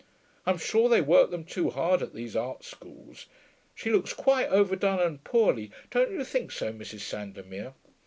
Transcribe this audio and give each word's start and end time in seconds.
I'm 0.47 0.57
sure 0.57 0.89
they 0.89 0.99
work 0.99 1.29
them 1.29 1.45
too 1.45 1.69
hard 1.69 2.01
at 2.01 2.15
these 2.15 2.35
art 2.35 2.63
schools. 2.63 3.27
She 3.75 3.91
looks 3.91 4.13
quite 4.13 4.47
overdone 4.47 4.99
and 4.99 5.23
poorly, 5.23 5.69
don't 5.91 6.09
you 6.09 6.23
think 6.23 6.51
so, 6.51 6.73
Mrs. 6.73 7.01
Sandomir?' 7.01 7.75